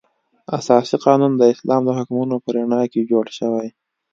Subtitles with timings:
[0.57, 3.67] اساسي قانون د اسلام د حکمونو په رڼا کې جوړ شوی.